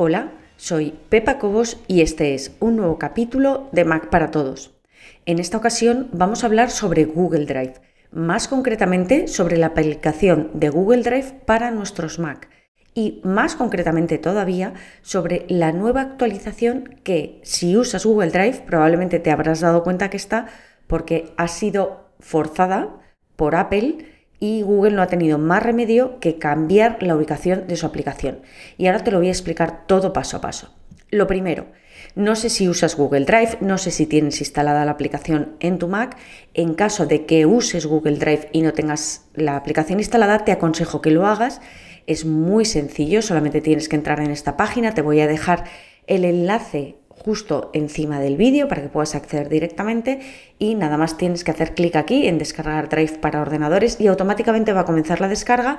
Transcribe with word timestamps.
Hola, 0.00 0.30
soy 0.56 0.94
Pepa 1.08 1.40
Cobos 1.40 1.80
y 1.88 2.02
este 2.02 2.32
es 2.32 2.52
un 2.60 2.76
nuevo 2.76 3.00
capítulo 3.00 3.68
de 3.72 3.84
Mac 3.84 4.10
para 4.10 4.30
Todos. 4.30 4.78
En 5.26 5.40
esta 5.40 5.56
ocasión 5.56 6.08
vamos 6.12 6.44
a 6.44 6.46
hablar 6.46 6.70
sobre 6.70 7.04
Google 7.04 7.46
Drive, 7.46 7.74
más 8.12 8.46
concretamente 8.46 9.26
sobre 9.26 9.56
la 9.56 9.66
aplicación 9.66 10.50
de 10.54 10.68
Google 10.68 11.02
Drive 11.02 11.40
para 11.44 11.72
nuestros 11.72 12.20
Mac 12.20 12.48
y 12.94 13.20
más 13.24 13.56
concretamente 13.56 14.18
todavía 14.18 14.72
sobre 15.02 15.46
la 15.48 15.72
nueva 15.72 16.02
actualización 16.02 17.00
que 17.02 17.40
si 17.42 17.76
usas 17.76 18.06
Google 18.06 18.30
Drive 18.30 18.62
probablemente 18.66 19.18
te 19.18 19.32
habrás 19.32 19.58
dado 19.58 19.82
cuenta 19.82 20.10
que 20.10 20.16
está 20.16 20.46
porque 20.86 21.32
ha 21.36 21.48
sido 21.48 22.12
forzada 22.20 23.00
por 23.34 23.56
Apple 23.56 24.06
y 24.40 24.62
Google 24.62 24.92
no 24.92 25.02
ha 25.02 25.08
tenido 25.08 25.38
más 25.38 25.62
remedio 25.62 26.20
que 26.20 26.38
cambiar 26.38 27.02
la 27.02 27.16
ubicación 27.16 27.66
de 27.66 27.76
su 27.76 27.86
aplicación. 27.86 28.40
Y 28.76 28.86
ahora 28.86 29.04
te 29.04 29.10
lo 29.10 29.18
voy 29.18 29.28
a 29.28 29.32
explicar 29.32 29.86
todo 29.86 30.12
paso 30.12 30.36
a 30.36 30.40
paso. 30.40 30.74
Lo 31.10 31.26
primero, 31.26 31.66
no 32.14 32.36
sé 32.36 32.50
si 32.50 32.68
usas 32.68 32.96
Google 32.96 33.24
Drive, 33.24 33.58
no 33.60 33.78
sé 33.78 33.90
si 33.90 34.06
tienes 34.06 34.40
instalada 34.40 34.84
la 34.84 34.92
aplicación 34.92 35.56
en 35.60 35.78
tu 35.78 35.88
Mac. 35.88 36.16
En 36.54 36.74
caso 36.74 37.06
de 37.06 37.26
que 37.26 37.46
uses 37.46 37.86
Google 37.86 38.18
Drive 38.18 38.48
y 38.52 38.62
no 38.62 38.72
tengas 38.72 39.26
la 39.34 39.56
aplicación 39.56 39.98
instalada, 39.98 40.44
te 40.44 40.52
aconsejo 40.52 41.00
que 41.00 41.10
lo 41.10 41.26
hagas. 41.26 41.60
Es 42.06 42.24
muy 42.24 42.64
sencillo, 42.64 43.22
solamente 43.22 43.60
tienes 43.60 43.88
que 43.88 43.96
entrar 43.96 44.20
en 44.20 44.30
esta 44.30 44.56
página. 44.56 44.94
Te 44.94 45.02
voy 45.02 45.20
a 45.20 45.26
dejar 45.26 45.64
el 46.06 46.24
enlace 46.24 46.96
justo 47.24 47.70
encima 47.72 48.20
del 48.20 48.36
vídeo 48.36 48.68
para 48.68 48.82
que 48.82 48.88
puedas 48.88 49.14
acceder 49.14 49.48
directamente 49.48 50.20
y 50.58 50.74
nada 50.74 50.96
más 50.96 51.16
tienes 51.16 51.44
que 51.44 51.50
hacer 51.50 51.74
clic 51.74 51.96
aquí 51.96 52.26
en 52.26 52.38
descargar 52.38 52.88
Drive 52.88 53.18
para 53.18 53.40
ordenadores 53.40 54.00
y 54.00 54.06
automáticamente 54.06 54.72
va 54.72 54.80
a 54.80 54.84
comenzar 54.84 55.20
la 55.20 55.28
descarga. 55.28 55.78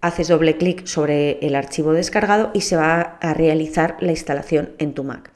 Haces 0.00 0.28
doble 0.28 0.56
clic 0.56 0.86
sobre 0.86 1.38
el 1.40 1.54
archivo 1.54 1.92
descargado 1.92 2.50
y 2.54 2.60
se 2.60 2.76
va 2.76 3.18
a 3.20 3.34
realizar 3.34 3.96
la 4.00 4.12
instalación 4.12 4.74
en 4.78 4.94
tu 4.94 5.04
Mac. 5.04 5.32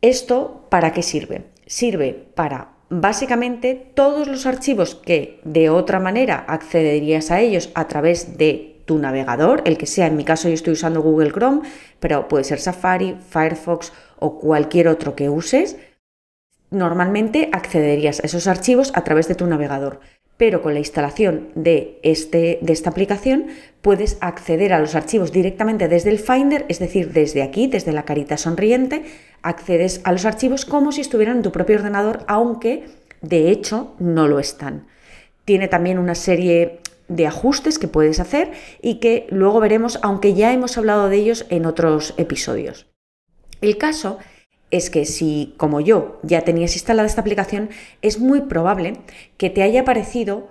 ¿Esto 0.00 0.66
para 0.70 0.92
qué 0.92 1.02
sirve? 1.02 1.46
Sirve 1.66 2.12
para 2.12 2.76
básicamente 2.88 3.74
todos 3.74 4.28
los 4.28 4.46
archivos 4.46 4.94
que 4.94 5.40
de 5.44 5.70
otra 5.70 6.00
manera 6.00 6.44
accederías 6.48 7.30
a 7.30 7.40
ellos 7.40 7.70
a 7.74 7.88
través 7.88 8.38
de 8.38 8.75
tu 8.86 8.98
navegador, 8.98 9.62
el 9.66 9.76
que 9.76 9.86
sea. 9.86 10.06
En 10.06 10.16
mi 10.16 10.24
caso 10.24 10.48
yo 10.48 10.54
estoy 10.54 10.72
usando 10.72 11.02
Google 11.02 11.32
Chrome, 11.32 11.62
pero 12.00 12.28
puede 12.28 12.44
ser 12.44 12.60
Safari, 12.60 13.16
Firefox 13.28 13.92
o 14.18 14.38
cualquier 14.38 14.88
otro 14.88 15.14
que 15.14 15.28
uses. 15.28 15.76
Normalmente 16.70 17.50
accederías 17.52 18.20
a 18.20 18.26
esos 18.26 18.46
archivos 18.46 18.92
a 18.94 19.04
través 19.04 19.28
de 19.28 19.34
tu 19.34 19.46
navegador, 19.46 20.00
pero 20.36 20.62
con 20.62 20.74
la 20.74 20.80
instalación 20.80 21.48
de, 21.54 22.00
este, 22.02 22.58
de 22.60 22.72
esta 22.72 22.90
aplicación 22.90 23.46
puedes 23.82 24.18
acceder 24.20 24.72
a 24.72 24.80
los 24.80 24.94
archivos 24.94 25.32
directamente 25.32 25.88
desde 25.88 26.10
el 26.10 26.18
Finder, 26.18 26.64
es 26.68 26.78
decir, 26.78 27.12
desde 27.12 27.42
aquí, 27.42 27.68
desde 27.68 27.92
la 27.92 28.04
carita 28.04 28.36
sonriente, 28.36 29.04
accedes 29.42 30.00
a 30.04 30.12
los 30.12 30.24
archivos 30.24 30.64
como 30.64 30.92
si 30.92 31.00
estuvieran 31.00 31.38
en 31.38 31.42
tu 31.42 31.52
propio 31.52 31.76
ordenador, 31.76 32.24
aunque 32.26 32.84
de 33.22 33.50
hecho 33.50 33.94
no 33.98 34.28
lo 34.28 34.38
están. 34.38 34.86
Tiene 35.44 35.68
también 35.68 35.98
una 35.98 36.16
serie 36.16 36.80
de 37.08 37.26
ajustes 37.26 37.78
que 37.78 37.88
puedes 37.88 38.20
hacer 38.20 38.52
y 38.82 38.96
que 38.96 39.26
luego 39.30 39.60
veremos, 39.60 39.98
aunque 40.02 40.34
ya 40.34 40.52
hemos 40.52 40.76
hablado 40.78 41.08
de 41.08 41.16
ellos 41.16 41.46
en 41.50 41.66
otros 41.66 42.14
episodios. 42.16 42.86
El 43.60 43.78
caso 43.78 44.18
es 44.70 44.90
que 44.90 45.04
si, 45.04 45.54
como 45.56 45.80
yo, 45.80 46.18
ya 46.22 46.42
tenías 46.42 46.74
instalada 46.74 47.06
esta 47.06 47.20
aplicación, 47.20 47.70
es 48.02 48.18
muy 48.18 48.42
probable 48.42 48.98
que 49.36 49.50
te 49.50 49.62
haya 49.62 49.82
aparecido 49.82 50.48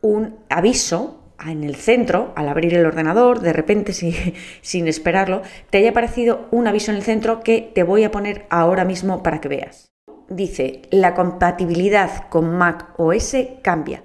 un 0.00 0.36
aviso 0.50 1.20
en 1.44 1.64
el 1.64 1.74
centro, 1.76 2.32
al 2.36 2.48
abrir 2.48 2.74
el 2.74 2.86
ordenador, 2.86 3.40
de 3.40 3.52
repente 3.52 3.92
sin 4.62 4.88
esperarlo, 4.88 5.42
te 5.70 5.78
haya 5.78 5.90
aparecido 5.90 6.46
un 6.50 6.66
aviso 6.66 6.90
en 6.90 6.98
el 6.98 7.02
centro 7.02 7.40
que 7.40 7.72
te 7.74 7.82
voy 7.82 8.04
a 8.04 8.10
poner 8.10 8.46
ahora 8.50 8.84
mismo 8.84 9.22
para 9.22 9.40
que 9.40 9.48
veas. 9.48 9.88
Dice, 10.28 10.82
la 10.90 11.14
compatibilidad 11.14 12.28
con 12.28 12.56
Mac 12.56 12.94
OS 12.98 13.36
cambia 13.62 14.04